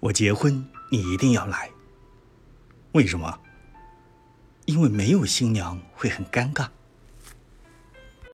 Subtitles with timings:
[0.00, 1.70] 我结婚你一定要来。
[2.92, 3.40] 为什么？
[4.66, 6.68] 因为没有新娘会很尴尬。